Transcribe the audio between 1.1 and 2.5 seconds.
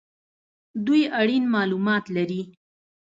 اړین مالومات لري